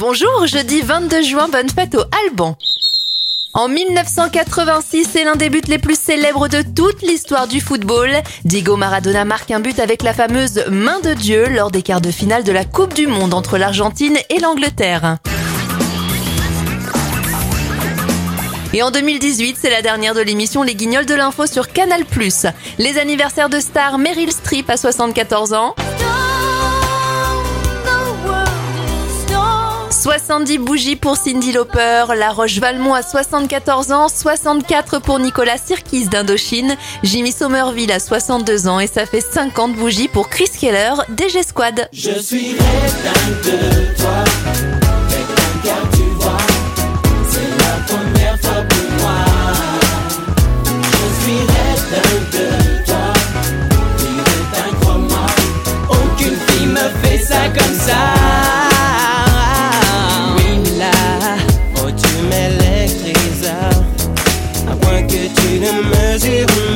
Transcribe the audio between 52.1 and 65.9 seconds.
de toi, aucune fille me fait ça comme ça. Waiting